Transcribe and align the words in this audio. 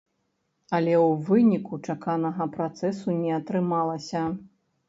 Але 0.77 0.93
ў 1.07 1.19
выніку 1.27 1.79
чаканага 1.93 2.49
працэсу 2.57 3.07
не 3.21 3.31
атрымалася. 3.39 4.27